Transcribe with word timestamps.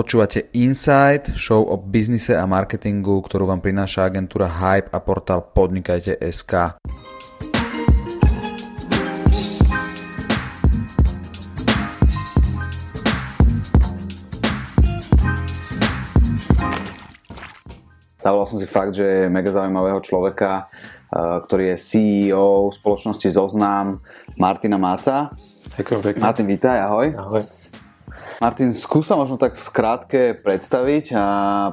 Počúvate 0.00 0.48
Insight, 0.56 1.36
show 1.36 1.60
o 1.60 1.76
biznise 1.76 2.32
a 2.32 2.48
marketingu, 2.48 3.20
ktorú 3.20 3.44
vám 3.44 3.60
prináša 3.60 4.08
agentúra 4.08 4.48
Hype 4.48 4.88
a 4.88 4.98
portál 5.04 5.44
Podnikajte.sk. 5.52 6.80
Zavolal 18.16 18.48
som 18.48 18.56
si 18.56 18.64
fakt, 18.64 18.96
že 18.96 19.04
je 19.04 19.28
mega 19.28 19.52
zaujímavého 19.52 20.00
človeka, 20.00 20.72
eh, 21.12 21.44
ktorý 21.44 21.76
je 21.76 21.76
CEO 21.76 22.72
spoločnosti 22.72 23.28
Zoznam 23.28 24.00
Martina 24.40 24.80
Máca. 24.80 25.28
Ďakujem 25.76 26.00
pekne. 26.00 26.20
Martin, 26.24 26.48
vítaj, 26.48 26.88
ahoj. 26.88 27.12
Ahoj. 27.20 27.59
Martin, 28.40 28.72
skúsa 28.72 29.20
možno 29.20 29.36
tak 29.36 29.52
v 29.52 29.60
skrátke 29.60 30.20
predstaviť 30.32 31.12
a 31.12 31.24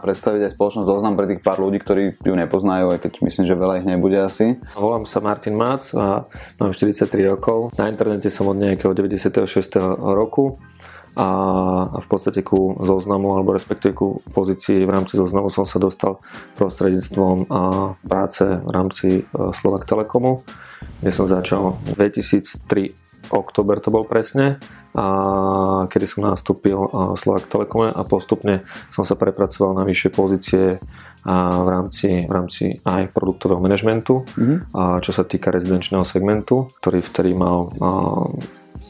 predstaviť 0.03 0.51
aj 0.51 0.51
spoločnosť 0.51 0.83
zoznam 0.83 1.15
pre 1.15 1.23
tých 1.31 1.39
pár 1.39 1.63
ľudí, 1.63 1.79
ktorí 1.79 2.19
ju 2.19 2.35
nepoznajú, 2.35 2.91
aj 2.91 3.07
keď 3.07 3.23
myslím, 3.23 3.47
že 3.47 3.55
veľa 3.55 3.79
ich 3.79 3.87
nebude 3.87 4.19
asi. 4.19 4.59
Volám 4.75 5.07
sa 5.07 5.23
Martin 5.23 5.55
Mac 5.55 5.87
a 5.95 6.27
mám 6.59 6.75
43 6.75 7.07
rokov. 7.23 7.71
Na 7.79 7.87
internete 7.87 8.27
som 8.27 8.51
od 8.51 8.59
nejakého 8.59 8.91
96. 8.91 9.47
roku 9.95 10.59
a 11.15 11.27
v 12.03 12.07
podstate 12.11 12.43
ku 12.43 12.75
zoznamu 12.83 13.39
alebo 13.39 13.55
respektíve 13.55 13.95
ku 13.95 14.19
pozícii 14.35 14.83
v 14.83 14.91
rámci 14.91 15.15
zoznamu 15.15 15.47
som 15.47 15.63
sa 15.63 15.79
dostal 15.79 16.19
prostredníctvom 16.59 17.47
práce 18.03 18.43
v 18.43 18.69
rámci 18.75 19.07
e, 19.17 19.21
Slovak 19.55 19.87
Telekomu, 19.87 20.43
kde 20.99 21.11
som 21.15 21.31
začal 21.31 21.79
2003 21.95 23.07
oktober 23.31 23.79
to 23.79 23.89
bol 23.91 24.03
presne 24.07 24.59
a 24.97 25.05
kedy 25.93 26.09
som 26.09 26.25
nastúpil 26.25 26.73
v 26.73 27.17
Slovak 27.21 27.45
Telekome 27.45 27.93
a 27.93 28.01
postupne 28.01 28.65
som 28.89 29.05
sa 29.05 29.13
prepracoval 29.13 29.77
na 29.77 29.85
vyššie 29.85 30.09
pozície 30.09 30.81
v 31.27 31.67
rámci, 31.69 32.25
v 32.25 32.31
rámci 32.31 32.63
aj 32.81 33.13
produktového 33.13 33.61
manažmentu, 33.61 34.25
mm-hmm. 34.25 34.57
a 34.73 34.97
čo 35.05 35.13
sa 35.13 35.21
týka 35.21 35.53
rezidenčného 35.53 36.01
segmentu, 36.01 36.65
ktorý 36.81 37.05
vtedy 37.05 37.37
mal 37.37 37.69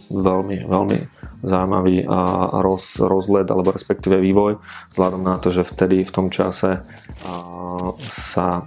veľmi, 0.08 0.58
veľmi 0.64 0.98
zaujímavý 1.44 2.08
roz, 2.64 2.98
rozhled 3.04 3.52
alebo 3.52 3.76
respektíve 3.76 4.18
vývoj 4.18 4.58
vzhľadom 4.96 5.22
na 5.22 5.36
to, 5.38 5.52
že 5.52 5.68
vtedy 5.68 6.08
v 6.08 6.12
tom 6.16 6.28
čase 6.32 6.82
sa 8.32 8.64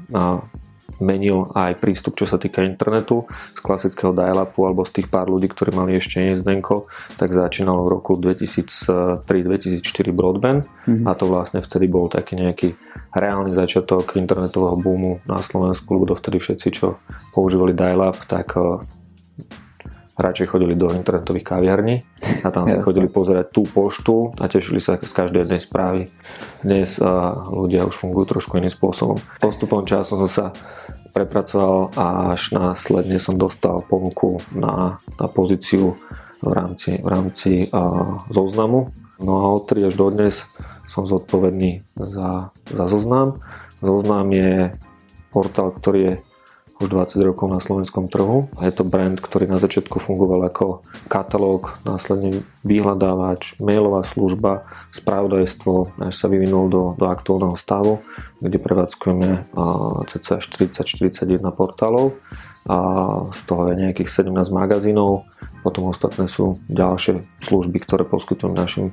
menil 1.00 1.48
aj 1.56 1.80
prístup, 1.80 2.14
čo 2.14 2.28
sa 2.28 2.36
týka 2.36 2.62
internetu 2.62 3.24
z 3.56 3.60
klasického 3.64 4.12
dial-upu 4.12 4.68
alebo 4.68 4.84
z 4.84 5.00
tých 5.00 5.08
pár 5.08 5.32
ľudí, 5.32 5.48
ktorí 5.48 5.72
mali 5.74 5.96
ešte 5.96 6.20
nezdenko, 6.20 6.86
tak 7.16 7.32
začínalo 7.32 7.88
v 7.88 7.92
roku 7.98 8.20
2003-2004 8.20 10.12
broadband 10.12 10.68
mm-hmm. 10.68 11.08
a 11.08 11.12
to 11.16 11.24
vlastne 11.26 11.64
vtedy 11.64 11.88
bol 11.88 12.06
taký 12.12 12.36
nejaký 12.36 12.76
reálny 13.16 13.56
začiatok 13.56 14.14
internetového 14.20 14.76
boomu 14.78 15.18
na 15.26 15.40
Slovensku, 15.42 15.98
lebo 15.98 16.14
vtedy 16.14 16.38
všetci, 16.38 16.68
čo 16.70 17.00
používali 17.32 17.74
dial-up, 17.74 18.20
tak 18.28 18.54
eh, 18.54 18.99
radšej 20.20 20.46
chodili 20.52 20.76
do 20.76 20.92
internetových 20.92 21.48
kaviarní 21.48 21.96
a 22.44 22.48
tam 22.52 22.68
si 22.68 22.76
chodili 22.84 23.08
pozerať 23.08 23.50
tú 23.50 23.64
poštu 23.64 24.36
a 24.36 24.46
tešili 24.46 24.78
sa 24.78 25.00
z 25.00 25.12
každej 25.12 25.48
jednej 25.48 25.60
správy. 25.60 26.00
Dnes 26.60 27.00
uh, 27.00 27.40
ľudia 27.48 27.88
už 27.88 27.96
fungujú 27.96 28.36
trošku 28.36 28.60
iným 28.60 28.72
spôsobom. 28.72 29.16
Postupom 29.40 29.88
času 29.88 30.20
som 30.20 30.30
sa 30.30 30.46
prepracoval 31.10 31.90
a 31.98 32.36
až 32.36 32.54
následne 32.54 33.18
som 33.18 33.34
dostal 33.34 33.82
ponuku 33.82 34.38
na, 34.54 35.02
na 35.18 35.26
pozíciu 35.26 35.98
v 36.40 36.52
rámci, 36.52 37.00
v 37.00 37.08
rámci 37.08 37.50
uh, 37.72 38.20
zoznamu. 38.30 38.88
No 39.20 39.32
a 39.40 39.44
od 39.56 39.68
3 39.68 39.92
až 39.92 39.94
do 39.96 40.08
dnes 40.08 40.44
som 40.88 41.04
zodpovedný 41.04 41.84
za, 41.94 42.50
za 42.66 42.84
zoznam. 42.88 43.38
Zoznam 43.84 44.26
je 44.32 44.74
portál, 45.30 45.70
ktorý 45.76 46.00
je 46.02 46.14
už 46.80 46.88
20 46.88 47.20
rokov 47.28 47.46
na 47.52 47.60
slovenskom 47.60 48.08
trhu. 48.08 48.48
Je 48.64 48.72
to 48.72 48.88
brand, 48.88 49.20
ktorý 49.20 49.46
na 49.46 49.60
začiatku 49.60 50.00
fungoval 50.00 50.48
ako 50.48 50.80
katalóg, 51.12 51.76
následne 51.84 52.40
vyhľadávač, 52.64 53.60
mailová 53.60 54.00
služba, 54.02 54.64
spravodajstvo, 54.96 56.00
až 56.08 56.14
sa 56.16 56.26
vyvinul 56.32 56.72
do, 56.72 56.82
do 56.96 57.06
aktuálneho 57.06 57.54
stavu, 57.60 58.00
kde 58.40 58.56
prevádzkujeme 58.56 59.52
cca 60.08 60.40
40-41 60.40 61.44
portálov 61.52 62.16
a 62.68 62.76
z 63.32 63.40
toho 63.48 63.72
je 63.72 63.74
nejakých 63.80 64.08
17 64.24 64.36
magazínov, 64.52 65.24
potom 65.64 65.92
ostatné 65.92 66.28
sú 66.28 66.60
ďalšie 66.68 67.24
služby, 67.44 67.84
ktoré 67.84 68.04
poskytujem 68.04 68.56
našim 68.56 68.86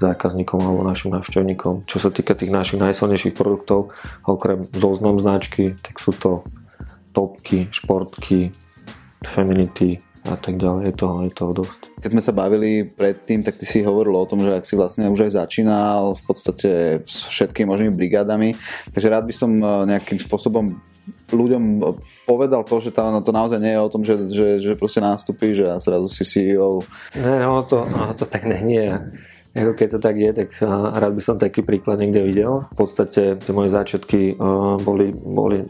zákazníkom 0.00 0.60
alebo 0.60 0.84
našim 0.84 1.12
návštevníkom. 1.12 1.84
Čo 1.84 2.08
sa 2.08 2.10
týka 2.12 2.32
tých 2.36 2.52
našich 2.52 2.80
najsilnejších 2.80 3.36
produktov, 3.36 3.92
okrem 4.24 4.68
zoznam 4.72 5.20
značky, 5.20 5.76
tak 5.80 6.00
sú 6.00 6.12
to 6.16 6.44
topky, 7.14 7.70
športky, 7.70 8.50
feminity 9.22 10.02
a 10.24 10.36
tak 10.40 10.56
ďalej. 10.56 10.82
Je 10.90 10.94
toho, 10.96 11.14
je 11.24 11.32
toho 11.32 11.52
dosť. 11.52 11.80
Keď 12.00 12.10
sme 12.16 12.22
sa 12.24 12.32
bavili 12.32 12.88
predtým, 12.88 13.44
tak 13.44 13.60
ty 13.60 13.68
si 13.68 13.84
hovoril 13.84 14.16
o 14.16 14.28
tom, 14.28 14.40
že 14.40 14.56
ak 14.56 14.64
si 14.64 14.74
vlastne 14.74 15.12
už 15.12 15.28
aj 15.28 15.32
začínal 15.44 16.16
v 16.16 16.22
podstate 16.24 16.70
s 17.04 17.28
všetkými 17.28 17.68
možnými 17.68 17.92
brigádami, 17.92 18.56
takže 18.92 19.12
rád 19.12 19.24
by 19.28 19.34
som 19.36 19.50
e, 19.60 19.64
nejakým 19.92 20.16
spôsobom 20.16 20.80
ľuďom 21.28 21.84
povedal 22.24 22.64
to, 22.64 22.80
že 22.80 22.96
to, 22.96 23.04
to 23.20 23.32
naozaj 23.36 23.60
nie 23.60 23.76
je 23.76 23.84
o 23.84 23.92
tom, 23.92 24.00
že, 24.00 24.14
že, 24.32 24.48
že 24.64 24.72
proste 24.80 25.04
nástupíš 25.04 25.68
a 25.68 25.76
zrazu 25.76 26.08
si 26.08 26.24
CEO. 26.24 26.80
Ne, 27.20 27.44
ono 27.44 27.60
to, 27.68 27.84
ono 27.84 28.16
to 28.16 28.24
tak 28.24 28.48
nie 28.48 28.80
je. 28.80 28.96
Ako 29.54 29.76
keď 29.76 29.88
to 29.92 29.98
tak 30.00 30.16
je, 30.16 30.30
tak 30.32 30.50
e, 30.56 30.64
rád 30.72 31.12
by 31.12 31.22
som 31.22 31.36
taký 31.36 31.60
príklad 31.60 32.00
niekde 32.00 32.24
videl. 32.24 32.64
V 32.72 32.76
podstate 32.80 33.36
tie 33.36 33.52
moje 33.52 33.76
začiatky 33.76 34.40
boli, 34.80 35.12
boli 35.12 35.68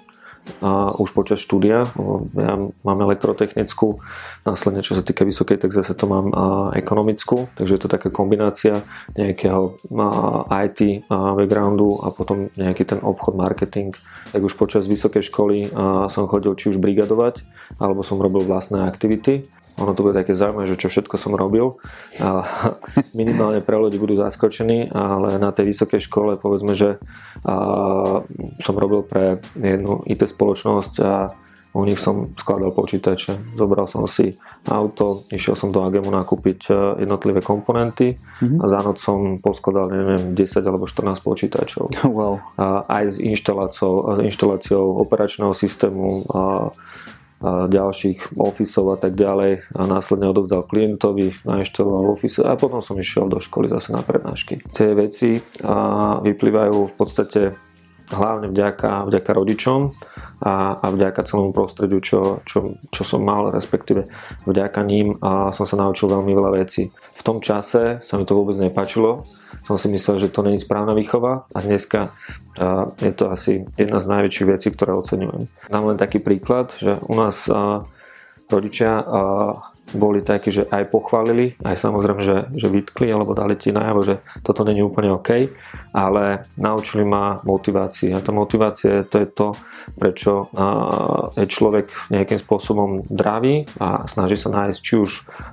a 0.60 0.92
už 0.96 1.16
počas 1.16 1.40
štúdia. 1.40 1.88
Ja 2.36 2.54
mám 2.84 2.98
elektrotechnickú, 3.00 4.04
následne 4.44 4.84
čo 4.84 4.92
sa 4.92 5.00
týka 5.00 5.24
vysokej, 5.24 5.56
tak 5.56 5.72
zase 5.72 5.96
to 5.96 6.04
mám 6.04 6.30
ekonomickú, 6.76 7.48
takže 7.56 7.76
je 7.76 7.80
to 7.80 7.88
taká 7.88 8.12
kombinácia 8.12 8.84
nejakého 9.16 9.80
IT 10.52 11.08
backgroundu 11.10 12.04
a 12.04 12.12
potom 12.12 12.52
nejaký 12.60 12.84
ten 12.84 13.00
obchod, 13.00 13.40
marketing. 13.40 13.96
Tak 14.36 14.44
už 14.44 14.54
počas 14.60 14.84
vysokej 14.84 15.24
školy 15.24 15.72
som 16.12 16.28
chodil 16.28 16.52
či 16.60 16.72
už 16.72 16.80
brigadovať, 16.80 17.40
alebo 17.80 18.04
som 18.04 18.20
robil 18.20 18.44
vlastné 18.44 18.84
aktivity 18.84 19.48
ono 19.74 19.92
to 19.94 20.06
bude 20.06 20.14
také 20.14 20.38
zaujímavé, 20.38 20.70
že 20.70 20.78
čo 20.78 20.88
všetko 20.90 21.18
som 21.18 21.34
robil. 21.34 21.78
A 22.22 22.46
minimálne 23.18 23.58
pre 23.62 23.74
ľudí 23.74 23.98
budú 23.98 24.14
zaskočení, 24.18 24.90
ale 24.94 25.38
na 25.42 25.50
tej 25.50 25.74
vysokej 25.74 26.00
škole 26.06 26.38
povedzme, 26.38 26.78
že 26.78 27.02
a, 27.42 27.54
som 28.62 28.74
robil 28.74 29.02
pre 29.02 29.42
jednu 29.58 30.06
IT 30.06 30.30
spoločnosť 30.30 30.94
a 31.02 31.34
u 31.74 31.82
nich 31.82 31.98
som 31.98 32.30
skladal 32.38 32.70
počítače. 32.70 33.58
Zobral 33.58 33.90
som 33.90 34.06
si 34.06 34.38
auto, 34.70 35.26
išiel 35.34 35.58
som 35.58 35.74
do 35.74 35.82
Agemu 35.82 36.06
nakúpiť 36.06 36.70
e, 36.70 37.02
jednotlivé 37.02 37.42
komponenty 37.42 38.14
mm-hmm. 38.14 38.62
a 38.62 38.64
za 38.70 38.78
noc 38.78 39.02
som 39.02 39.42
poskladal, 39.42 39.90
neviem, 39.90 40.38
10 40.38 40.62
alebo 40.62 40.86
14 40.86 41.18
počítačov. 41.18 41.90
Wow. 42.14 42.38
A 42.54 42.86
aj 42.86 43.04
s 43.10 43.16
inštaláciou, 43.18 44.22
inštaláciou 44.22 45.02
operačného 45.02 45.50
systému 45.50 46.22
a 46.30 46.70
ďalších 47.68 48.40
ofisov 48.40 48.94
a 48.94 48.98
tak 48.98 49.12
ďalej 49.14 49.68
a 49.76 49.82
následne 49.84 50.32
odovzdal 50.32 50.64
klientovi, 50.64 51.36
nainštaloval 51.44 52.16
office 52.16 52.40
a 52.40 52.56
potom 52.56 52.80
som 52.80 52.96
išiel 52.96 53.28
do 53.28 53.38
školy 53.38 53.68
zase 53.68 53.92
na 53.92 54.00
prednášky. 54.00 54.64
Tie 54.72 54.96
veci 54.96 55.36
vyplývajú 56.24 56.76
v 56.88 56.94
podstate 56.96 57.52
hlavne 58.12 58.52
vďaka, 58.52 59.08
vďaka 59.08 59.30
rodičom 59.32 59.80
a, 60.44 60.76
a 60.76 60.86
vďaka 60.92 61.24
celému 61.24 61.56
prostrediu, 61.56 62.04
čo, 62.04 62.44
čo, 62.44 62.76
čo 62.92 63.02
som 63.04 63.24
mal, 63.24 63.48
respektíve 63.48 64.04
vďaka 64.44 64.80
ním 64.84 65.16
a 65.24 65.54
som 65.56 65.64
sa 65.64 65.80
naučil 65.80 66.12
veľmi 66.12 66.32
veľa 66.36 66.50
vecí. 66.52 66.92
V 66.92 67.22
tom 67.24 67.40
čase 67.40 68.04
sa 68.04 68.14
mi 68.20 68.28
to 68.28 68.36
vôbec 68.36 68.60
nepačilo, 68.60 69.24
som 69.64 69.80
si 69.80 69.88
myslel, 69.88 70.20
že 70.20 70.28
to 70.28 70.44
není 70.44 70.60
správna 70.60 70.92
výchova 70.92 71.48
a 71.48 71.58
dneska 71.64 72.12
a, 72.60 72.92
je 73.00 73.12
to 73.16 73.32
asi 73.32 73.64
jedna 73.80 74.04
z 74.04 74.10
najväčších 74.12 74.48
vecí, 74.52 74.68
ktoré 74.76 74.92
oceňujem. 74.92 75.48
Dám 75.72 75.84
len 75.88 75.96
taký 75.96 76.20
príklad, 76.20 76.76
že 76.76 77.00
u 77.08 77.14
nás 77.16 77.48
a, 77.48 77.88
rodičia 78.52 79.00
a, 79.00 79.20
boli 79.94 80.20
takí, 80.20 80.50
že 80.50 80.66
aj 80.68 80.90
pochválili, 80.90 81.56
aj 81.62 81.76
samozrejme, 81.78 82.20
že, 82.20 82.36
že 82.54 82.68
vytkli 82.68 83.08
alebo 83.10 83.32
dali 83.32 83.54
ti 83.54 83.70
najavo, 83.70 84.00
že 84.02 84.20
toto 84.42 84.66
není 84.66 84.82
úplne 84.82 85.14
OK, 85.14 85.30
ale 85.94 86.44
naučili 86.58 87.06
ma 87.06 87.40
motivácii. 87.46 88.12
A 88.12 88.20
tá 88.20 88.34
motivácia 88.34 89.06
to 89.06 89.16
je 89.22 89.28
to, 89.30 89.48
prečo 89.96 90.48
je 91.38 91.46
človek 91.46 92.10
nejakým 92.10 92.40
spôsobom 92.40 93.04
dravý 93.06 93.68
a 93.78 94.08
snaží 94.08 94.34
sa 94.34 94.50
nájsť 94.50 94.78
či 94.80 94.94
už 94.98 95.10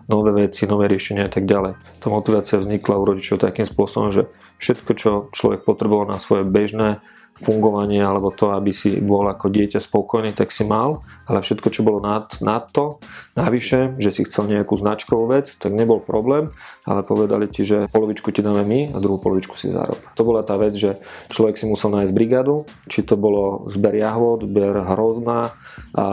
nové 0.08 0.48
veci, 0.48 0.66
nové 0.66 0.88
riešenia 0.88 1.28
a 1.28 1.32
tak 1.32 1.46
ďalej. 1.46 1.78
Tá 2.02 2.08
motivácia 2.10 2.58
vznikla 2.58 2.96
u 2.98 3.08
rodičov 3.08 3.44
takým 3.44 3.68
spôsobom, 3.68 4.10
že 4.10 4.28
všetko, 4.62 4.92
čo 4.96 5.12
človek 5.34 5.66
potreboval 5.66 6.10
na 6.10 6.18
svoje 6.22 6.46
bežné 6.48 7.02
fungovanie 7.38 8.04
alebo 8.04 8.30
to, 8.30 8.54
aby 8.54 8.70
si 8.70 9.02
bol 9.02 9.26
ako 9.26 9.50
dieťa 9.50 9.82
spokojný, 9.82 10.36
tak 10.38 10.54
si 10.54 10.62
mal, 10.62 11.02
ale 11.26 11.42
všetko, 11.42 11.68
čo 11.74 11.82
bolo 11.82 12.04
nad, 12.04 12.30
nad 12.44 12.70
to, 12.70 13.02
navyše, 13.34 13.98
že 13.98 14.14
si 14.14 14.22
chcel 14.30 14.46
nejakú 14.52 14.78
značkovú 14.78 15.26
vec, 15.32 15.50
tak 15.58 15.74
nebol 15.74 16.04
problém, 16.04 16.54
ale 16.86 17.02
povedali 17.02 17.50
ti, 17.50 17.66
že 17.66 17.90
polovičku 17.90 18.30
ti 18.30 18.46
dáme 18.46 18.62
my 18.62 18.80
a 18.94 18.98
druhú 19.02 19.18
polovičku 19.18 19.58
si 19.58 19.74
zarob. 19.74 19.98
To 20.14 20.22
bola 20.22 20.46
tá 20.46 20.60
vec, 20.60 20.78
že 20.78 21.02
človek 21.34 21.58
si 21.58 21.66
musel 21.66 21.90
nájsť 21.98 22.14
brigádu, 22.14 22.70
či 22.86 23.02
to 23.02 23.18
bolo 23.18 23.66
zber 23.74 23.98
jahod, 23.98 24.46
zber 24.46 24.86
hrozná 24.86 25.56
a 25.98 26.06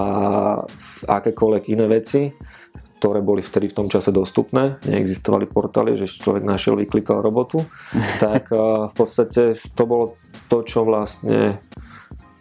akékoľvek 1.04 1.64
iné 1.68 1.86
veci, 1.92 2.32
ktoré 2.98 3.22
boli 3.22 3.46
vtedy 3.46 3.70
v 3.70 3.76
tom 3.78 3.86
čase 3.86 4.10
dostupné, 4.10 4.82
neexistovali 4.82 5.46
portály, 5.46 5.94
že 5.94 6.10
človek 6.10 6.42
našiel, 6.42 6.74
vyklikal 6.74 7.22
robotu, 7.22 7.62
tak 8.18 8.50
v 8.50 8.94
podstate 8.94 9.54
to 9.54 9.82
bolo 9.86 10.18
to, 10.48 10.64
čo 10.64 10.82
vlastne 10.82 11.60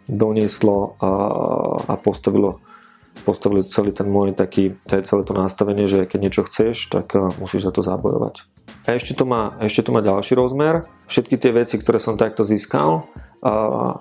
donieslo 0.08 0.96
a, 0.98 1.10
a 1.84 1.94
postavilo, 2.00 2.58
postavilo 3.22 3.60
celý 3.68 3.92
ten 3.92 4.08
môj 4.08 4.32
taký, 4.32 4.74
celé 4.88 5.22
to 5.22 5.36
nastavenie, 5.36 5.84
že 5.84 6.08
keď 6.08 6.18
niečo 6.18 6.42
chceš, 6.48 6.88
tak 6.88 7.12
musíš 7.36 7.68
za 7.68 7.72
to 7.72 7.84
zabojovať. 7.84 8.48
A 8.88 8.96
ešte 8.96 9.12
to 9.12 9.28
má, 9.28 9.52
ešte 9.60 9.84
to 9.84 9.92
má 9.92 10.00
ďalší 10.00 10.32
rozmer. 10.32 10.88
Všetky 11.12 11.36
tie 11.36 11.52
veci, 11.52 11.76
ktoré 11.76 12.00
som 12.00 12.16
takto 12.16 12.40
získal, 12.48 13.04
a, 13.44 14.00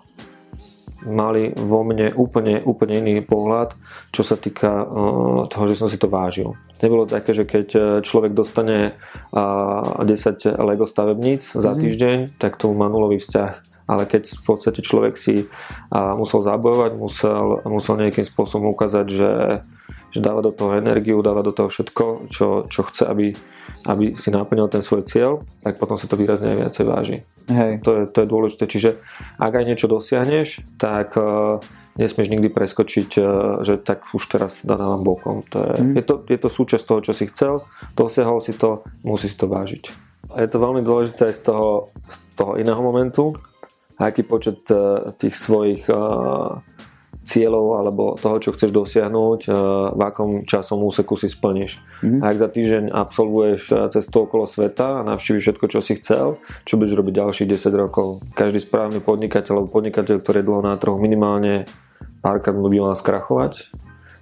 mali 1.08 1.54
vo 1.56 1.86
mne 1.88 2.12
úplne, 2.18 2.60
úplne 2.66 3.00
iný 3.00 3.24
pohľad, 3.24 3.78
čo 4.12 4.26
sa 4.26 4.36
týka 4.36 4.84
uh, 4.84 5.48
toho, 5.48 5.66
že 5.70 5.80
som 5.80 5.88
si 5.88 5.96
to 5.96 6.12
vážil. 6.12 6.58
Nebolo 6.84 7.06
také, 7.06 7.32
že 7.38 7.48
keď 7.48 7.68
uh, 7.74 7.84
človek 8.02 8.36
dostane 8.36 8.98
uh, 9.32 10.04
10 10.04 10.58
Lego 10.58 10.90
stavebníc 10.90 11.54
za 11.54 11.72
mhm. 11.74 11.80
týždeň, 11.80 12.18
tak 12.42 12.60
to 12.60 12.74
má 12.76 12.92
nulový 12.92 13.22
vzťah 13.22 13.77
ale 13.88 14.04
keď 14.04 14.36
v 14.36 14.44
podstate 14.44 14.84
človek 14.84 15.16
si 15.16 15.48
musel 15.92 16.44
zabojovať, 16.44 16.92
musel, 17.00 17.64
musel 17.64 17.96
nejakým 17.96 18.28
spôsobom 18.28 18.76
ukázať, 18.76 19.08
že, 19.08 19.32
že 20.12 20.20
dáva 20.20 20.44
do 20.44 20.52
toho 20.52 20.76
energiu, 20.76 21.24
dáva 21.24 21.40
do 21.40 21.56
toho 21.56 21.72
všetko, 21.72 22.28
čo, 22.28 22.68
čo 22.68 22.84
chce, 22.92 23.08
aby, 23.08 23.32
aby 23.88 24.20
si 24.20 24.28
naplnil 24.28 24.68
ten 24.68 24.84
svoj 24.84 25.08
cieľ, 25.08 25.40
tak 25.64 25.80
potom 25.80 25.96
sa 25.96 26.12
to 26.12 26.20
výrazne 26.20 26.52
aj 26.52 26.58
viacej 26.68 26.86
váži. 26.86 27.18
Hej. 27.48 27.80
To, 27.88 27.92
je, 27.96 28.04
to 28.12 28.18
je 28.24 28.28
dôležité. 28.28 28.64
Čiže 28.68 28.90
ak 29.40 29.56
aj 29.56 29.66
niečo 29.66 29.88
dosiahneš, 29.88 30.68
tak 30.76 31.16
uh, 31.16 31.64
nesmieš 31.96 32.28
nikdy 32.28 32.52
preskočiť, 32.52 33.10
uh, 33.16 33.24
že 33.64 33.80
tak 33.80 34.04
už 34.12 34.24
teraz 34.28 34.60
dávam 34.68 35.00
bokom. 35.00 35.48
To 35.56 35.64
je, 35.64 35.74
mm. 35.80 35.94
je, 35.96 36.04
to, 36.04 36.16
je 36.28 36.40
to 36.44 36.50
súčasť 36.52 36.84
toho, 36.84 37.00
čo 37.08 37.14
si 37.16 37.32
chcel, 37.32 37.64
dosiahol 37.96 38.44
si 38.44 38.52
to, 38.52 38.84
musí 39.08 39.32
si 39.32 39.40
to 39.40 39.48
vážiť. 39.48 40.08
A 40.36 40.44
je 40.44 40.52
to 40.52 40.60
veľmi 40.60 40.84
dôležité 40.84 41.32
aj 41.32 41.36
z 41.40 41.42
toho, 41.48 41.96
z 42.04 42.36
toho 42.36 42.60
iného 42.60 42.84
momentu, 42.84 43.32
aký 43.98 44.22
počet 44.24 44.62
uh, 44.70 45.12
tých 45.18 45.36
svojich 45.36 45.90
uh, 45.90 46.62
cieľov 47.28 47.84
alebo 47.84 48.16
toho, 48.16 48.40
čo 48.40 48.56
chceš 48.56 48.72
dosiahnuť, 48.72 49.52
v 49.92 50.02
akom 50.02 50.48
časom 50.48 50.80
úseku 50.80 51.20
si 51.20 51.28
splníš. 51.28 51.84
Mm-hmm. 52.00 52.22
Ak 52.24 52.36
za 52.40 52.48
týždeň 52.48 52.84
absolvuješ 52.88 53.92
cestu 53.92 54.24
okolo 54.24 54.48
sveta 54.48 55.04
a 55.04 55.06
navštíviš 55.06 55.44
všetko, 55.44 55.66
čo 55.68 55.80
si 55.84 56.00
chcel, 56.00 56.40
čo 56.64 56.80
budeš 56.80 56.96
robiť 56.96 57.14
ďalších 57.20 57.52
10 57.52 57.84
rokov. 57.84 58.24
Každý 58.32 58.64
správny 58.64 59.04
podnikateľ 59.04 59.52
alebo 59.60 59.76
podnikateľ, 59.76 60.24
ktorý 60.24 60.40
je 60.40 60.48
dlho 60.48 60.64
na 60.64 60.80
trhu, 60.80 60.96
minimálne 60.96 61.68
párkrát 62.24 62.56
by 62.56 62.80
mal 62.80 62.96
skrachovať 62.96 63.76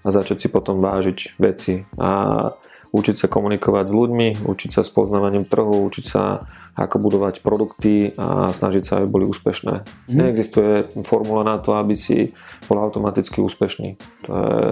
a 0.05 0.07
začať 0.09 0.45
si 0.45 0.47
potom 0.49 0.81
vážiť 0.81 1.37
veci 1.37 1.85
a 2.01 2.49
učiť 2.95 3.15
sa 3.19 3.27
komunikovať 3.27 3.91
s 3.91 3.93
ľuďmi, 3.93 4.27
učiť 4.47 4.71
sa 4.71 4.81
s 4.87 4.89
poznávaním 4.89 5.43
trhu, 5.43 5.83
učiť 5.91 6.05
sa 6.07 6.47
ako 6.75 6.95
budovať 6.99 7.43
produkty 7.43 8.15
a 8.15 8.51
snažiť 8.51 8.83
sa, 8.83 8.93
aby 8.99 9.07
boli 9.07 9.25
úspešné. 9.27 9.83
Mm. 10.11 10.15
Neexistuje 10.15 10.73
formula 11.03 11.43
na 11.43 11.59
to, 11.59 11.75
aby 11.75 11.95
si 11.95 12.31
bol 12.67 12.79
automaticky 12.79 13.39
úspešný. 13.43 13.99
To 14.27 14.31
je, 14.31 14.63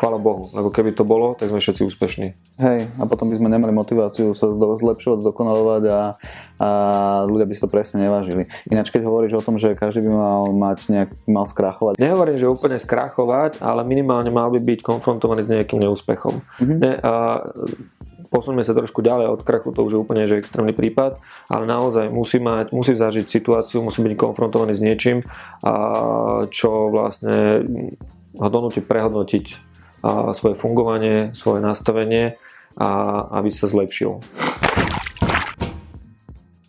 chvála 0.00 0.16
Bohu, 0.16 0.48
lebo 0.56 0.72
keby 0.72 0.96
to 0.96 1.04
bolo, 1.04 1.36
tak 1.36 1.52
sme 1.52 1.60
všetci 1.60 1.84
úspešní. 1.84 2.28
Hej, 2.56 2.88
a 2.96 3.04
potom 3.04 3.28
by 3.28 3.36
sme 3.36 3.52
nemali 3.52 3.68
motiváciu 3.68 4.32
sa 4.32 4.48
zlepšovať, 4.56 5.20
zdokonalovať 5.20 5.82
a, 5.92 6.00
a 6.56 6.68
ľudia 7.28 7.44
by 7.44 7.52
si 7.52 7.60
to 7.60 7.68
presne 7.68 8.08
nevážili. 8.08 8.48
Ináč, 8.72 8.88
keď 8.88 9.04
hovoríš 9.04 9.36
o 9.36 9.44
tom, 9.44 9.60
že 9.60 9.76
každý 9.76 10.08
by 10.08 10.10
mal 10.16 10.42
mať 10.56 10.88
nejak, 10.88 11.10
mal 11.28 11.44
skrachovať. 11.44 12.00
Nehovorím, 12.00 12.40
že 12.40 12.48
úplne 12.48 12.80
skrachovať, 12.80 13.60
ale 13.60 13.84
minimálne 13.84 14.32
mal 14.32 14.48
by 14.48 14.56
byť 14.64 14.80
konfrontovaný 14.80 15.44
s 15.44 15.52
nejakým 15.52 15.84
neúspechom. 15.84 16.40
Mm-hmm. 16.40 16.78
Ne, 16.80 16.92
a, 16.96 17.12
posuneme 18.32 18.64
sa 18.64 18.72
trošku 18.72 19.04
ďalej 19.04 19.26
od 19.36 19.40
krachu, 19.44 19.74
to 19.74 19.84
už 19.84 19.92
je 19.92 20.00
úplne 20.00 20.24
že 20.24 20.38
extrémny 20.40 20.72
prípad, 20.72 21.18
ale 21.50 21.64
naozaj 21.66 22.08
musí, 22.08 22.38
mať, 22.38 22.70
musí 22.70 22.94
zažiť 22.94 23.26
situáciu, 23.26 23.82
musí 23.82 24.00
byť 24.00 24.14
konfrontovaný 24.16 24.72
s 24.78 24.80
niečím, 24.80 25.26
a 25.66 25.74
čo 26.48 26.88
vlastne 26.94 27.66
ho 28.38 28.48
donúti 28.48 28.78
prehodnotiť 28.78 29.69
a 30.00 30.32
svoje 30.32 30.56
fungovanie, 30.56 31.32
svoje 31.36 31.60
nastavenie 31.60 32.36
a 32.76 32.88
aby 33.40 33.52
sa 33.52 33.68
zlepšil. 33.68 34.20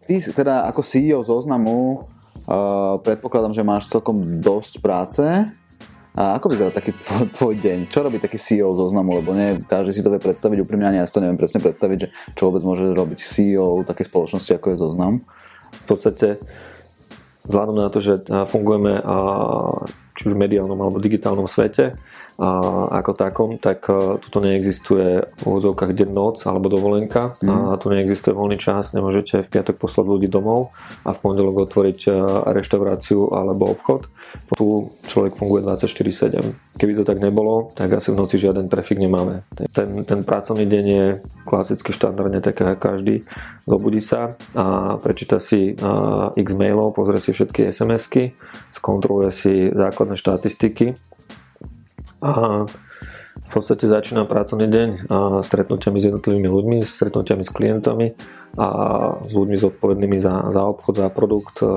Ty 0.08 0.16
teda 0.36 0.68
ako 0.68 0.82
CEO 0.84 1.24
zoznamu 1.24 2.04
uh, 2.04 3.00
predpokladám, 3.00 3.56
že 3.56 3.64
máš 3.64 3.88
celkom 3.88 4.44
dosť 4.44 4.84
práce 4.84 5.24
a 6.12 6.36
ako 6.36 6.52
vyzerá 6.52 6.76
taký 6.76 6.92
tvoj, 6.92 7.32
tvoj 7.32 7.56
deň? 7.56 7.88
Čo 7.88 8.04
robí 8.04 8.20
taký 8.20 8.36
CEO 8.36 8.76
zoznamu? 8.76 9.24
Lebo 9.24 9.32
nie 9.32 9.64
každý 9.64 9.96
si 9.96 10.04
to 10.04 10.12
vie 10.12 10.20
predstaviť 10.20 10.60
úprimne, 10.60 10.92
ani 10.92 11.00
ja 11.00 11.08
si 11.08 11.16
to 11.16 11.24
neviem 11.24 11.40
presne 11.40 11.64
predstaviť, 11.64 11.98
že 12.04 12.08
čo 12.36 12.52
vôbec 12.52 12.68
môže 12.68 12.84
robiť 12.92 13.24
CEO 13.24 13.88
takej 13.88 14.12
spoločnosti, 14.12 14.52
ako 14.52 14.68
je 14.76 14.78
zoznam. 14.84 15.14
V 15.72 15.86
podstate 15.88 16.44
vzhľadom 17.48 17.80
na 17.80 17.88
to, 17.88 18.04
že 18.04 18.28
fungujeme 18.28 19.00
či 20.20 20.22
už 20.28 20.36
v 20.36 20.42
mediálnom 20.44 20.76
alebo 20.76 21.00
digitálnom 21.00 21.48
svete, 21.48 21.96
ako 22.90 23.14
takom, 23.14 23.62
tak 23.62 23.86
e, 23.86 24.18
tuto 24.18 24.42
neexistuje 24.42 25.22
v 25.22 25.42
úvodzovkách 25.46 25.94
deň 25.94 26.10
noc 26.10 26.42
alebo 26.50 26.74
dovolenka 26.74 27.38
mm. 27.38 27.46
a 27.46 27.56
mhm. 27.56 27.78
tu 27.78 27.86
neexistuje 27.94 28.34
voľný 28.34 28.58
čas, 28.58 28.98
nemôžete 28.98 29.46
v 29.46 29.52
piatok 29.52 29.78
poslať 29.78 30.06
ľudí 30.10 30.26
domov 30.26 30.74
a 31.06 31.14
v 31.14 31.22
pondelok 31.22 31.70
otvoriť 31.70 32.00
e, 32.10 32.12
reštauráciu 32.50 33.30
alebo 33.30 33.70
obchod. 33.70 34.10
Tu 34.58 34.66
človek 35.12 35.38
funguje 35.38 35.62
24-7. 35.62 36.80
Keby 36.80 36.98
to 36.98 37.04
tak 37.06 37.20
nebolo, 37.22 37.76
tak 37.78 37.94
asi 37.94 38.10
v 38.10 38.18
noci 38.18 38.40
žiaden 38.42 38.72
trafik 38.72 38.98
nemáme. 38.98 39.44
Ten, 39.76 40.08
ten 40.08 40.24
pracovný 40.24 40.66
deň 40.66 40.86
je 40.88 41.06
klasicky 41.44 41.92
štandardne 41.92 42.40
taký 42.40 42.64
každý. 42.80 43.28
Zobudí 43.68 44.00
sa 44.00 44.40
a 44.56 44.96
prečíta 45.04 45.44
si 45.44 45.76
x 46.40 46.50
mailov, 46.56 46.96
pozrie 46.96 47.20
si 47.20 47.36
všetky 47.36 47.76
SMS-ky, 47.76 48.32
skontroluje 48.72 49.32
si 49.36 49.54
základné 49.68 50.16
štatistiky 50.16 50.96
a 52.22 52.64
v 53.42 53.50
podstate 53.50 53.90
začína 53.90 54.24
pracovný 54.30 54.70
deň 54.70 54.90
a 55.12 55.18
stretnutiami 55.44 55.98
s 56.00 56.08
jednotlivými 56.08 56.48
ľuďmi, 56.48 56.78
stretnutiami 56.86 57.44
s 57.44 57.52
klientami 57.52 58.08
a 58.60 58.68
s 59.24 59.32
ľuďmi 59.32 59.56
zodpovednými 59.56 60.18
za, 60.20 60.52
za 60.52 60.62
obchod, 60.68 61.00
za 61.00 61.08
produkt, 61.08 61.64
e, 61.64 61.72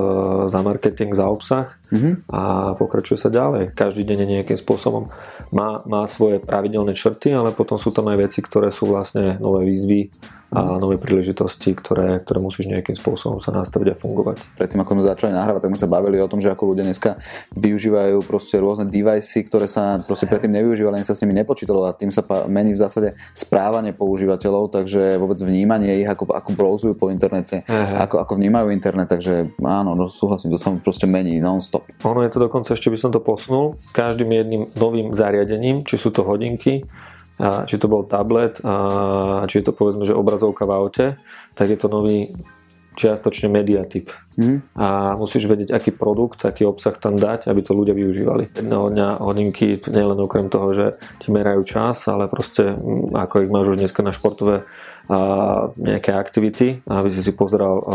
za 0.51 0.59
marketing, 0.59 1.15
za 1.15 1.31
obsah 1.31 1.71
mm-hmm. 1.87 2.27
a 2.27 2.75
pokračuje 2.75 3.15
sa 3.15 3.31
ďalej. 3.31 3.71
Každý 3.71 4.03
deň 4.03 4.17
je 4.23 4.31
nejakým 4.39 4.59
spôsobom 4.59 5.07
má, 5.55 5.79
má 5.87 6.03
svoje 6.11 6.43
pravidelné 6.43 6.91
črty, 6.91 7.31
ale 7.31 7.55
potom 7.55 7.79
sú 7.79 7.95
tam 7.95 8.11
aj 8.11 8.27
veci, 8.27 8.39
ktoré 8.43 8.75
sú 8.75 8.91
vlastne 8.91 9.39
nové 9.39 9.71
výzvy 9.71 10.11
a 10.55 10.79
nové 10.79 10.95
príležitosti, 10.95 11.75
ktoré, 11.75 12.21
ktoré 12.23 12.39
musíš 12.39 12.71
nejakým 12.71 12.95
spôsobom 12.95 13.43
sa 13.43 13.51
nastaviť 13.51 13.91
a 13.91 13.99
fungovať. 13.99 14.39
Predtým, 14.55 14.79
ako 14.79 14.93
sme 14.95 15.09
začali 15.11 15.31
nahrávať, 15.35 15.67
tak 15.67 15.71
sme 15.75 15.83
sa 15.83 15.91
bavili 15.91 16.21
o 16.21 16.29
tom, 16.31 16.39
že 16.39 16.47
ako 16.47 16.71
ľudia 16.71 16.87
dneska 16.87 17.19
využívajú 17.59 18.23
proste 18.23 18.55
rôzne 18.61 18.87
devicey, 18.87 19.43
ktoré 19.43 19.67
sa 19.67 19.99
proste 19.99 20.29
predtým 20.29 20.55
nevyužívali, 20.55 21.01
ani 21.01 21.07
sa 21.07 21.17
s 21.17 21.25
nimi 21.25 21.35
nepočítalo 21.35 21.83
a 21.83 21.97
tým 21.97 22.13
sa 22.13 22.23
mení 22.47 22.71
v 22.71 22.79
zásade 22.79 23.19
správanie 23.35 23.91
používateľov, 23.91 24.71
takže 24.71 25.17
vôbec 25.19 25.41
vnímanie 25.43 26.05
ich, 26.05 26.07
ako, 26.07 26.31
ako 26.31 26.49
browsujú 26.65 26.97
po 26.97 27.13
internete, 27.13 27.61
ako, 27.69 28.25
ako 28.25 28.33
vnímajú 28.41 28.73
internet, 28.73 29.13
takže 29.13 29.53
áno, 29.61 29.93
no, 29.93 30.09
súhlasím, 30.09 30.49
to 30.49 30.57
sa 30.57 30.73
proste 30.81 31.05
mení 31.05 31.37
non-stop. 31.37 31.85
Ono 32.01 32.25
je 32.25 32.33
to 32.33 32.41
dokonca, 32.41 32.73
ešte 32.73 32.89
by 32.89 32.97
som 32.97 33.13
to 33.13 33.21
posunul, 33.21 33.77
každým 33.93 34.33
jedným 34.33 34.73
novým 34.73 35.13
zariadením, 35.13 35.85
či 35.85 36.01
sú 36.01 36.09
to 36.09 36.25
hodinky, 36.25 36.81
a 37.35 37.67
či 37.67 37.75
to 37.77 37.91
bol 37.91 38.07
tablet, 38.07 38.57
a 38.63 39.43
či 39.45 39.61
je 39.61 39.69
to 39.69 39.75
povedzme, 39.75 40.07
že 40.07 40.17
obrazovka 40.17 40.65
v 40.65 40.71
aute, 40.73 41.05
tak 41.53 41.67
je 41.69 41.77
to 41.77 41.91
nový 41.91 42.33
čiastočne 42.95 43.51
mediatyp. 43.51 44.09
Mm. 44.35 44.63
A 44.75 45.15
musíš 45.15 45.47
vedieť, 45.47 45.75
aký 45.75 45.91
produkt, 45.95 46.43
aký 46.43 46.67
obsah 46.67 46.95
tam 46.95 47.15
dať, 47.15 47.47
aby 47.47 47.61
to 47.63 47.71
ľudia 47.71 47.95
využívali. 47.95 48.51
Jedného 48.55 48.91
dňa 48.91 49.07
hodinky, 49.23 49.79
nielen 49.87 50.19
okrem 50.19 50.47
toho, 50.51 50.71
že 50.75 50.85
ti 51.23 51.31
merajú 51.31 51.63
čas, 51.67 52.03
ale 52.07 52.31
proste 52.31 52.75
mm, 52.75 53.15
ako 53.15 53.35
ich 53.43 53.51
máš 53.51 53.75
už 53.75 53.79
dneska 53.79 54.01
na 54.03 54.15
športové 54.15 54.67
a 55.05 55.19
nejaké 55.77 56.17
aktivity, 56.17 56.81
aby 56.89 57.13
si 57.13 57.21
si 57.21 57.29
pozeral 57.29 57.75
a, 57.77 57.85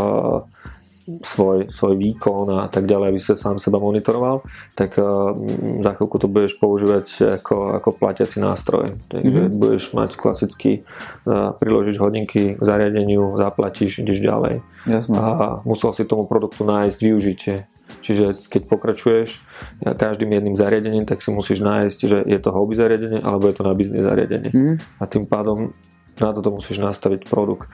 svoj, 1.25 1.73
svoj 1.73 1.95
výkon 1.99 2.63
a 2.63 2.69
tak 2.71 2.87
ďalej, 2.87 3.07
aby 3.11 3.21
sa 3.21 3.35
sám 3.35 3.59
seba 3.59 3.83
monitoroval, 3.83 4.47
tak 4.79 4.95
uh, 5.01 5.35
za 5.83 5.91
chvíľku 5.99 6.17
to 6.23 6.29
budeš 6.31 6.57
používať 6.63 7.07
ako, 7.43 7.77
ako 7.81 7.89
platiaci 7.97 8.39
nástroj. 8.39 8.97
Takže 9.11 9.41
mm-hmm. 9.49 9.59
budeš 9.59 9.85
mať 9.93 10.11
klasicky, 10.15 10.87
uh, 11.27 11.53
priložiť 11.57 11.97
hodinky 11.99 12.43
k 12.57 12.63
zariadeniu, 12.63 13.35
zaplatíš, 13.37 14.07
ideš 14.07 14.23
ďalej. 14.23 14.63
Jasne. 14.87 15.17
A 15.19 15.25
musel 15.67 15.93
si 15.93 16.07
tomu 16.07 16.25
produktu 16.31 16.63
nájsť 16.63 16.99
využitie. 17.03 17.57
Čiže 18.01 18.49
keď 18.49 18.63
pokračuješ 18.71 19.43
každým 19.83 20.31
jedným 20.33 20.57
zariadením, 20.57 21.05
tak 21.05 21.21
si 21.21 21.35
musíš 21.35 21.61
nájsť, 21.61 21.99
že 22.07 22.19
je 22.25 22.39
to 22.41 22.55
hobby 22.55 22.79
zariadenie 22.79 23.21
alebo 23.21 23.51
je 23.51 23.55
to 23.59 23.67
na 23.67 23.75
biznis 23.77 24.07
zariadenie. 24.07 24.51
Mm. 24.55 24.75
A 24.79 25.05
tým 25.05 25.27
pádom 25.27 25.75
na 26.21 26.31
toto 26.37 26.53
musíš 26.53 26.79
nastaviť 26.85 27.27
produkt. 27.27 27.67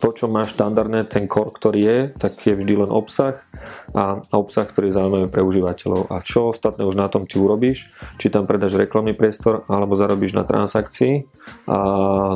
To, 0.00 0.08
čo 0.16 0.32
má 0.32 0.48
štandardné, 0.48 1.12
ten 1.12 1.28
core, 1.28 1.52
ktorý 1.52 1.80
je, 1.80 1.98
tak 2.16 2.40
je 2.40 2.56
vždy 2.56 2.88
len 2.88 2.90
obsah 2.90 3.44
a 3.92 4.24
obsah, 4.32 4.64
ktorý 4.64 4.88
je 4.88 4.96
zaujímavý 4.96 5.26
pre 5.28 5.44
užívateľov. 5.44 6.08
A 6.08 6.24
čo 6.24 6.56
ostatné 6.56 6.88
už 6.88 6.96
na 6.96 7.12
tom 7.12 7.28
ty 7.28 7.36
urobíš, 7.36 7.92
či 8.16 8.32
tam 8.32 8.48
predáš 8.48 8.80
reklamný 8.80 9.12
priestor 9.12 9.68
alebo 9.68 10.00
zarobíš 10.00 10.32
na 10.32 10.48
transakcii 10.48 11.28
a 11.68 11.78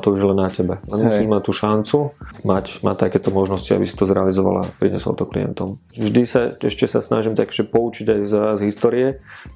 to 0.04 0.12
už 0.12 0.34
len 0.34 0.44
na 0.44 0.52
tebe. 0.52 0.76
A 0.76 0.94
musíš 0.94 1.24
mať 1.24 1.42
tú 1.42 1.52
šancu, 1.56 1.98
mať, 2.44 2.84
mať 2.84 2.96
takéto 3.08 3.32
možnosti, 3.32 3.70
aby 3.72 3.88
si 3.88 3.96
to 3.96 4.04
zrealizovala 4.04 4.68
a 4.68 4.72
priniesol 4.76 5.16
to 5.16 5.24
klientom. 5.24 5.80
Vždy 5.96 6.22
sa, 6.28 6.52
ešte 6.60 6.84
sa 6.84 7.00
snažím 7.00 7.32
takže 7.32 7.64
poučiť 7.64 8.06
aj 8.12 8.20
z, 8.28 8.34
z 8.60 8.62
histórie, 8.68 9.06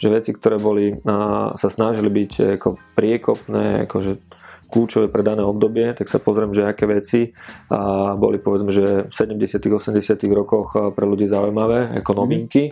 že 0.00 0.08
veci, 0.08 0.32
ktoré 0.32 0.56
boli, 0.56 0.96
a, 1.04 1.52
sa 1.60 1.68
snažili 1.68 2.08
byť 2.08 2.56
ako 2.56 2.68
priekopné, 2.96 3.84
akože 3.84 4.37
kľúčové 4.68 5.08
pre 5.08 5.24
dané 5.24 5.40
obdobie, 5.40 5.96
tak 5.96 6.12
sa 6.12 6.20
pozriem, 6.20 6.52
že 6.52 6.68
aké 6.68 6.84
veci 6.84 7.32
a 7.72 8.12
boli 8.14 8.36
povedzme, 8.36 8.68
že 8.68 9.08
v 9.08 9.12
70 9.12 9.64
80 9.64 10.20
rokoch 10.36 10.76
pre 10.92 11.04
ľudí 11.08 11.24
zaujímavé 11.24 11.96
ako 12.04 12.12
mhm. 12.12 12.18
novinky 12.20 12.62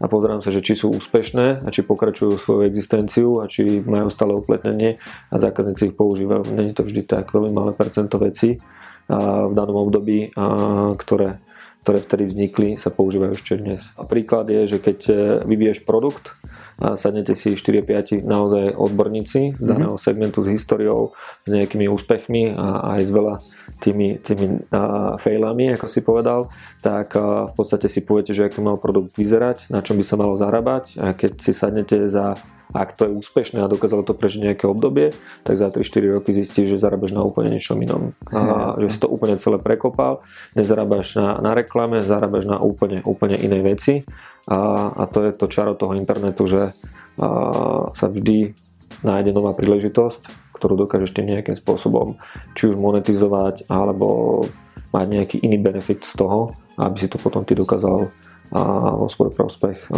a 0.00 0.08
pozriem 0.08 0.40
sa, 0.40 0.48
že 0.48 0.64
či 0.64 0.74
sú 0.74 0.90
úspešné 0.96 1.64
a 1.64 1.68
či 1.68 1.84
pokračujú 1.84 2.40
svoju 2.40 2.60
existenciu 2.64 3.44
a 3.44 3.46
či 3.46 3.84
majú 3.84 4.08
stále 4.08 4.32
upletnenie 4.32 4.96
a 5.28 5.34
zákazníci 5.36 5.92
ich 5.92 5.96
používajú. 5.96 6.48
Není 6.56 6.72
to 6.72 6.88
vždy 6.88 7.04
tak, 7.04 7.30
veľmi 7.30 7.52
malé 7.52 7.70
percento 7.76 8.16
vecí 8.16 8.62
v 9.12 9.52
danom 9.52 9.82
období, 9.82 10.30
ktoré 10.96 11.41
ktoré 11.82 11.98
vtedy 11.98 12.24
vznikli, 12.30 12.68
sa 12.78 12.94
používajú 12.94 13.32
ešte 13.34 13.58
dnes. 13.58 13.82
A 13.98 14.06
príklad 14.06 14.46
je, 14.46 14.70
že 14.70 14.78
keď 14.78 14.98
e, 15.10 15.12
vyvíješ 15.42 15.82
produkt, 15.82 16.30
a 16.82 16.98
sadnete 16.98 17.38
si 17.38 17.54
4-5 17.54 18.26
naozaj 18.26 18.74
odborníci 18.74 19.54
z 19.54 19.62
daného 19.62 19.94
mhm. 19.94 20.02
segmentu 20.02 20.42
s 20.42 20.50
históriou, 20.50 21.14
s 21.46 21.50
nejakými 21.50 21.86
úspechmi 21.86 22.58
a 22.58 22.98
aj 22.98 23.02
s 23.06 23.10
veľa 23.12 23.34
tými, 23.78 24.18
tými 24.22 24.46
uh, 24.70 25.14
failami, 25.18 25.74
ako 25.74 25.86
si 25.86 26.00
povedal, 26.02 26.50
tak 26.82 27.14
uh, 27.18 27.50
v 27.50 27.54
podstate 27.54 27.86
si 27.86 28.02
poviete, 28.02 28.34
že 28.34 28.46
aký 28.46 28.62
mal 28.62 28.78
produkt 28.78 29.14
vyzerať, 29.18 29.70
na 29.70 29.82
čom 29.82 29.98
by 29.98 30.04
sa 30.06 30.18
malo 30.18 30.34
zarábať 30.38 30.98
a 30.98 31.14
keď 31.14 31.32
si 31.42 31.52
sadnete 31.54 32.10
za 32.10 32.38
ak 32.72 32.96
to 32.96 33.04
je 33.08 33.12
úspešné 33.12 33.60
a 33.60 33.68
dokázalo 33.68 34.00
to 34.02 34.16
prežiť 34.16 34.52
nejaké 34.52 34.64
obdobie, 34.64 35.12
tak 35.44 35.60
za 35.60 35.68
3-4 35.68 36.16
roky 36.16 36.32
zistíš, 36.32 36.76
že 36.76 36.82
zarábaš 36.82 37.12
na 37.12 37.20
úplne 37.20 37.52
niečom 37.52 37.76
inom. 37.78 38.16
A, 38.32 38.72
že 38.72 38.88
si 38.88 38.98
to 38.98 39.12
úplne 39.12 39.36
celé 39.36 39.60
prekopal, 39.60 40.24
nezarábaš 40.56 41.20
na, 41.20 41.36
na 41.38 41.52
reklame, 41.52 42.00
zarábaš 42.00 42.48
na 42.48 42.58
úplne, 42.58 43.04
úplne 43.04 43.36
inej 43.36 43.62
veci 43.62 43.94
a, 44.48 44.88
a 44.96 45.02
to 45.04 45.28
je 45.28 45.30
to 45.36 45.46
čaro 45.52 45.76
toho 45.76 45.92
internetu, 45.92 46.48
že 46.48 46.72
a, 46.72 46.72
sa 47.92 48.06
vždy 48.08 48.56
nájde 49.04 49.30
nová 49.36 49.52
príležitosť, 49.52 50.54
ktorú 50.56 50.86
dokážeš 50.86 51.12
tým 51.12 51.28
nejakým 51.28 51.58
spôsobom 51.58 52.16
či 52.56 52.72
už 52.72 52.78
monetizovať 52.78 53.68
alebo 53.68 54.40
mať 54.92 55.06
nejaký 55.08 55.36
iný 55.42 55.58
benefit 55.58 56.04
z 56.04 56.14
toho, 56.16 56.54
aby 56.78 56.96
si 56.96 57.08
to 57.08 57.20
potom 57.20 57.44
ty 57.44 57.52
dokázal 57.56 58.08
a 58.52 58.92
vo 58.92 59.08
svoj 59.08 59.32
prospech 59.32 59.88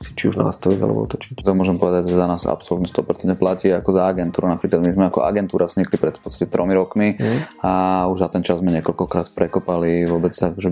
si 0.00 0.10
či 0.14 0.30
už 0.30 0.40
nastaviť 0.40 0.78
alebo 0.80 1.04
otočiť. 1.04 1.42
To 1.42 1.52
môžem 1.58 1.76
povedať, 1.76 2.08
že 2.08 2.16
za 2.16 2.26
nás 2.30 2.46
absolútne 2.46 2.86
100% 2.86 3.34
platí 3.34 3.68
ako 3.68 3.90
za 3.92 4.06
agentúru. 4.06 4.46
Napríklad 4.46 4.80
my 4.80 4.90
sme 4.94 5.04
ako 5.10 5.26
agentúra 5.26 5.66
vznikli 5.66 5.98
pred 5.98 6.14
v 6.16 6.22
podstate 6.22 6.46
tromi 6.48 6.72
rokmi 6.72 7.18
mm. 7.18 7.60
a 7.66 7.72
už 8.08 8.22
za 8.22 8.28
ten 8.30 8.46
čas 8.46 8.62
sme 8.62 8.70
niekoľkokrát 8.78 9.34
prekopali 9.34 10.06
vôbec 10.06 10.32
že 10.32 10.70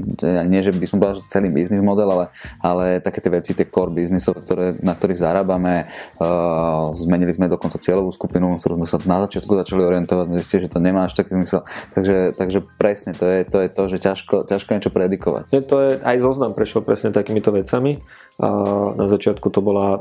nie, 0.49 0.61
že 0.63 0.73
by 0.73 0.87
som 0.87 0.99
povedal, 1.03 1.21
že 1.21 1.29
celý 1.29 1.49
biznis 1.53 1.83
model, 1.85 2.09
ale, 2.09 2.27
ale 2.63 2.85
také 3.03 3.21
tie 3.21 3.33
veci, 3.33 3.53
tie 3.53 3.69
core 3.69 3.93
biznisov, 3.93 4.41
ktoré, 4.41 4.79
na 4.81 4.95
ktorých 4.95 5.21
zarábame, 5.21 5.91
uh, 6.21 6.95
zmenili 6.97 7.35
sme 7.35 7.51
dokonca 7.51 7.77
cieľovú 7.77 8.15
skupinu, 8.15 8.57
ktorú 8.57 8.81
sme 8.81 8.89
sa 8.89 8.97
na 9.05 9.19
začiatku 9.27 9.53
začali 9.53 9.83
orientovať, 9.85 10.27
zistili, 10.39 10.67
že 10.69 10.73
to 10.73 10.81
nemá 10.81 11.05
až 11.09 11.19
taký 11.19 11.37
zmysel. 11.37 11.67
Takže, 11.93 12.17
takže 12.37 12.59
presne, 12.79 13.13
to 13.13 13.25
je, 13.27 13.39
to 13.45 13.59
je 13.65 13.69
to, 13.69 13.83
že 13.89 13.97
ťažko, 14.01 14.35
ťažko 14.49 14.71
niečo 14.77 14.93
predikovať. 14.93 15.45
To 15.53 15.77
je 15.83 15.91
aj 16.01 16.17
zoznam, 16.23 16.53
prečo 16.57 16.81
presne 16.81 17.08
presne 17.09 17.17
takýmito 17.17 17.51
vecami. 17.51 17.97
A 18.39 18.49
na 18.95 19.07
začiatku 19.09 19.49
to 19.51 19.65
bola, 19.65 19.99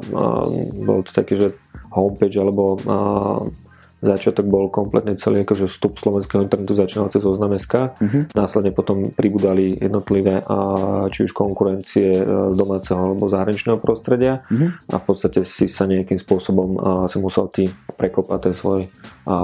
bol 0.76 1.02
to 1.02 1.16
taký, 1.16 1.40
že 1.40 1.48
homepage 1.96 2.36
alebo 2.38 2.78
začiatok 3.98 4.46
bol 4.46 4.70
kompletne 4.70 5.18
celý 5.18 5.42
akože 5.42 5.66
vstup 5.66 5.98
slovenského 5.98 6.46
internetu 6.46 6.78
začínal 6.78 7.10
cez 7.10 7.26
oznam.sk. 7.26 7.98
Uh-huh. 7.98 8.30
Následne 8.38 8.70
potom 8.70 9.10
pribudali 9.10 9.74
jednotlivé 9.74 10.46
a, 10.46 11.10
či 11.10 11.26
už 11.26 11.34
konkurencie 11.34 12.14
e, 12.14 12.22
z 12.22 12.54
domáceho 12.54 13.02
alebo 13.02 13.26
zahraničného 13.26 13.82
prostredia 13.82 14.46
uh-huh. 14.54 14.70
a 14.94 15.02
v 15.02 15.04
podstate 15.10 15.42
si 15.50 15.66
sa 15.66 15.90
nejakým 15.90 16.22
spôsobom 16.22 16.70
a, 16.78 16.80
si 17.10 17.18
musel 17.18 17.50
ty 17.50 17.66
prekopať 17.98 18.40
ten 18.46 18.54
svoj 18.54 18.86
a, 19.26 19.36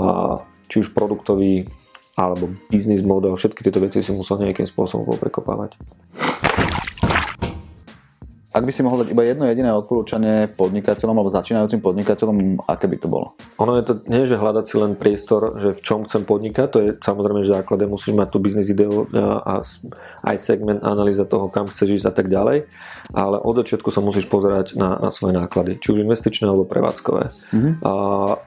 či 0.70 0.86
už 0.86 0.94
produktový 0.94 1.66
alebo 2.14 2.54
biznis 2.70 3.02
model, 3.02 3.34
všetky 3.34 3.66
tieto 3.66 3.82
veci 3.82 4.06
si 4.06 4.14
musel 4.14 4.38
nejakým 4.38 4.70
spôsobom 4.70 5.18
prekopávať. 5.18 5.82
Ak 8.54 8.62
by 8.62 8.70
si 8.70 8.86
mohol 8.86 9.02
dať 9.02 9.18
iba 9.18 9.26
jedno 9.26 9.50
jediné 9.50 9.74
odporúčanie 9.74 10.46
podnikateľom 10.54 11.18
alebo 11.18 11.34
začínajúcim 11.34 11.82
podnikateľom, 11.82 12.62
aké 12.70 12.86
by 12.86 12.98
to 13.02 13.10
bolo? 13.10 13.34
Ono 13.58 13.74
je 13.82 13.84
to 13.90 13.94
nie, 14.06 14.30
že 14.30 14.38
hľadať 14.38 14.66
si 14.70 14.76
len 14.78 14.94
priestor, 14.94 15.58
že 15.58 15.74
v 15.74 15.82
čom 15.82 16.06
chcem 16.06 16.22
podnikať, 16.22 16.68
to 16.70 16.78
je 16.78 16.90
samozrejme, 17.02 17.42
že 17.42 17.58
základe 17.58 17.90
musíš 17.90 18.14
mať 18.14 18.30
tú 18.30 18.38
biznis 18.38 18.70
ideu 18.70 19.10
a 19.18 19.66
aj 20.22 20.38
segment 20.38 20.86
analýza 20.86 21.26
toho, 21.26 21.50
kam 21.50 21.66
chceš 21.66 22.06
ísť 22.06 22.08
a 22.08 22.14
tak 22.14 22.30
ďalej, 22.30 22.70
ale 23.18 23.42
od 23.42 23.58
začiatku 23.58 23.90
sa 23.90 24.06
musíš 24.06 24.30
pozerať 24.30 24.78
na, 24.78 25.02
na 25.02 25.10
svoje 25.10 25.34
náklady, 25.34 25.82
či 25.82 25.90
už 25.90 26.06
investičné 26.06 26.46
alebo 26.46 26.70
prevádzkové. 26.70 27.34
Mm-hmm. 27.58 27.74
A, 27.82 27.94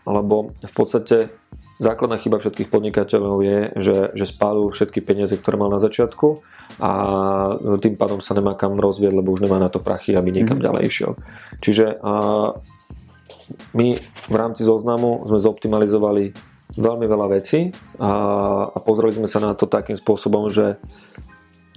lebo 0.06 0.54
v 0.54 0.74
podstate 0.78 1.34
základná 1.76 2.16
chyba 2.16 2.40
všetkých 2.40 2.72
podnikateľov 2.72 3.36
je, 3.44 3.58
že, 3.80 3.96
že 4.16 4.24
spálu 4.24 4.72
všetky 4.72 5.04
peniaze, 5.04 5.36
ktoré 5.36 5.60
mal 5.60 5.68
na 5.68 5.80
začiatku 5.80 6.40
a 6.80 6.90
tým 7.80 7.94
pádom 8.00 8.20
sa 8.24 8.32
nemá 8.32 8.56
kam 8.56 8.80
rozvieť, 8.80 9.12
lebo 9.12 9.32
už 9.32 9.44
nemá 9.44 9.60
na 9.60 9.68
to 9.68 9.80
prachy, 9.80 10.16
aby 10.16 10.32
niekam 10.32 10.56
mm-hmm. 10.56 10.66
ďalej 10.66 10.82
išiel. 10.88 11.12
Čiže 11.60 12.00
a, 12.00 12.12
my 13.76 13.88
v 14.32 14.36
rámci 14.36 14.64
zoznamu 14.64 15.28
sme 15.28 15.38
zoptimalizovali 15.38 16.24
veľmi 16.76 17.06
veľa 17.06 17.26
vecí 17.30 17.70
a, 18.00 18.10
a 18.68 18.78
pozreli 18.82 19.14
sme 19.14 19.28
sa 19.30 19.38
na 19.38 19.52
to 19.54 19.70
takým 19.70 19.96
spôsobom, 19.96 20.50
že 20.50 20.80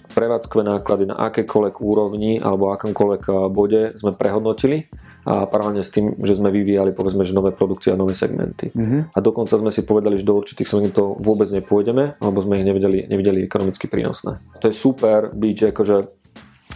prevádzkové 0.10 0.64
náklady 0.66 1.06
na 1.12 1.16
akékoľvek 1.30 1.76
úrovni 1.80 2.42
alebo 2.42 2.74
akomkoľvek 2.74 3.52
bode 3.54 3.94
sme 3.96 4.12
prehodnotili 4.18 4.90
a 5.28 5.44
paralelne 5.48 5.84
s 5.84 5.92
tým, 5.92 6.16
že 6.24 6.40
sme 6.40 6.52
vyvíjali 6.52 6.96
povedzme, 6.96 7.28
že 7.28 7.36
nové 7.36 7.52
produkcie 7.52 7.92
a 7.92 8.00
nové 8.00 8.16
segmenty. 8.16 8.72
Mm-hmm. 8.72 9.16
A 9.16 9.18
dokonca 9.20 9.60
sme 9.60 9.72
si 9.72 9.84
povedali, 9.84 10.16
že 10.16 10.28
do 10.28 10.40
určitých 10.40 10.68
segmentov 10.68 11.20
vôbec 11.20 11.52
nepôjdeme, 11.52 12.20
alebo 12.24 12.40
sme 12.40 12.60
ich 12.62 12.68
nevedeli, 12.68 13.08
nevideli 13.10 13.44
ekonomicky 13.44 13.92
prínosné. 13.92 14.40
To 14.64 14.72
je 14.72 14.76
super 14.76 15.32
byť 15.36 15.76
akože 15.76 15.96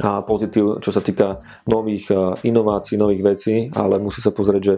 a 0.01 0.25
pozitív, 0.25 0.81
čo 0.81 0.89
sa 0.89 1.05
týka 1.05 1.45
nových 1.69 2.09
inovácií, 2.41 2.97
nových 2.97 3.21
vecí, 3.21 3.69
ale 3.77 4.01
musí 4.01 4.25
sa 4.25 4.33
pozrieť, 4.33 4.61
že 4.65 4.75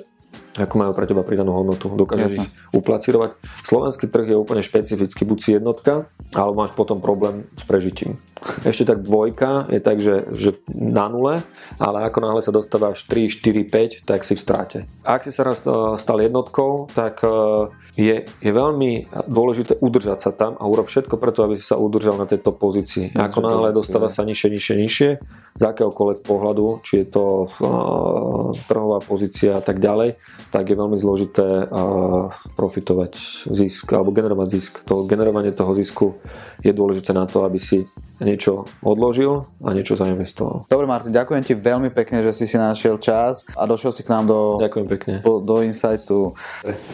ako 0.56 0.76
majú 0.80 0.92
pre 0.96 1.06
teba 1.08 1.22
pridanú 1.28 1.52
hodnotu, 1.52 1.92
dokážeš 1.92 2.40
ich 2.40 2.48
uplacírovať. 2.72 3.36
Slovenský 3.68 4.08
trh 4.08 4.32
je 4.32 4.38
úplne 4.40 4.64
špecifický, 4.64 5.28
buď 5.28 5.38
si 5.44 5.50
jednotka, 5.60 6.08
alebo 6.32 6.64
máš 6.64 6.72
potom 6.72 7.04
problém 7.04 7.44
s 7.60 7.64
prežitím. 7.68 8.16
Ešte 8.64 8.96
tak 8.96 9.04
dvojka 9.04 9.68
je 9.68 9.80
tak, 9.84 9.98
že, 10.00 10.32
že 10.32 10.56
na 10.72 11.12
nule, 11.12 11.44
ale 11.76 11.98
ako 12.08 12.18
náhle 12.24 12.42
sa 12.44 12.56
dostávaš 12.56 13.04
3, 13.12 13.28
4, 13.28 14.04
5, 14.04 14.08
tak 14.08 14.24
si 14.24 14.40
v 14.40 14.42
stráte. 14.42 14.78
Ak 15.04 15.28
si 15.28 15.36
sa 15.36 15.44
raz 15.44 15.60
eh, 15.68 15.72
stal 16.00 16.24
jednotkou, 16.24 16.88
tak 16.96 17.20
eh, 17.26 17.68
je, 17.96 18.28
je 18.28 18.52
veľmi 18.52 19.08
dôležité 19.28 19.80
udržať 19.80 20.20
sa 20.20 20.32
tam 20.36 20.60
a 20.60 20.68
urobiť 20.68 20.92
všetko 20.92 21.16
preto, 21.16 21.48
aby 21.48 21.56
si 21.56 21.64
sa 21.64 21.80
udržal 21.80 22.20
na 22.20 22.28
tejto 22.28 22.52
pozícii. 22.52 23.16
Ako 23.16 23.40
náhle 23.40 23.72
dostáva 23.72 24.12
sa 24.12 24.28
nižšie, 24.28 24.50
nižšie, 24.52 24.76
nižšie, 24.84 25.10
z 25.56 25.64
akéhokoľvek 25.64 26.20
pohľadu, 26.28 26.84
či 26.84 27.04
je 27.04 27.08
to 27.08 27.48
uh, 27.48 28.52
trhová 28.68 29.00
pozícia 29.00 29.56
a 29.56 29.64
tak 29.64 29.80
ďalej, 29.80 30.20
tak 30.52 30.70
je 30.70 30.75
veľmi 30.75 30.98
zložité 30.98 31.66
uh, 31.66 32.30
profitovať 32.58 33.46
zisk 33.50 33.86
alebo 33.94 34.14
generovať 34.14 34.48
zisk. 34.52 34.74
To 34.90 35.06
generovanie 35.06 35.52
toho 35.52 35.74
zisku 35.78 36.18
je 36.62 36.72
dôležité 36.74 37.14
na 37.14 37.30
to, 37.30 37.46
aby 37.46 37.62
si 37.62 37.86
niečo 38.24 38.64
odložil 38.80 39.46
a 39.60 39.75
niečo 39.75 40.00
zainvestoval. 40.00 40.72
Dobre 40.72 40.88
Martin, 40.88 41.12
ďakujem 41.12 41.44
ti 41.44 41.54
veľmi 41.54 41.92
pekne, 41.92 42.24
že 42.24 42.32
si 42.32 42.46
si 42.48 42.56
našiel 42.56 42.96
čas 42.98 43.44
a 43.56 43.68
došiel 43.68 43.92
si 43.92 44.02
k 44.08 44.12
nám 44.12 44.25
do, 44.28 44.40
ďakujem 44.62 44.88
pekne. 44.88 45.14
do, 45.20 45.44
do 45.44 45.60
Insightu. 45.62 46.32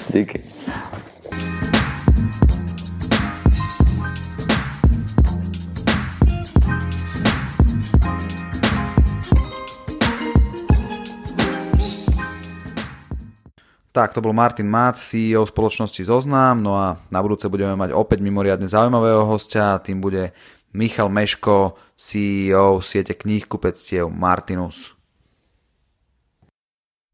Díky. 0.10 0.42
Tak, 13.92 14.16
to 14.16 14.24
bol 14.24 14.32
Martin 14.32 14.72
Mác, 14.72 14.96
CEO 14.96 15.44
spoločnosti 15.44 16.00
Zoznam, 16.08 16.64
no 16.64 16.80
a 16.80 16.96
na 17.12 17.20
budúce 17.20 17.52
budeme 17.52 17.76
mať 17.76 17.92
opäť 17.92 18.24
mimoriadne 18.24 18.64
zaujímavého 18.64 19.28
hostia, 19.28 19.84
tým 19.84 20.00
bude 20.00 20.32
Michal 20.72 21.12
Meško, 21.12 21.76
CEO 22.00 22.80
siete 22.80 23.12
kníh 23.12 23.44
kupectiev 23.44 24.08
Martinus. 24.08 24.96